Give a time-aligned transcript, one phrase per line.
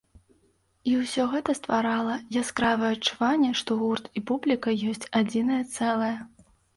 [0.91, 6.09] І ўсе гэта стварала яскравае адчуванне, што гурт і публіка ёсць адзінае цэлае.